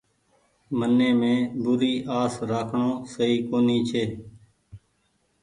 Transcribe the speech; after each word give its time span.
من 0.77 0.91
مين 1.19 1.39
بوري 1.63 1.93
آس 2.21 2.33
رآکڻو 2.49 2.89
سئي 3.13 3.35
ڪونيٚ 3.49 3.85
ڇي۔ 3.89 4.03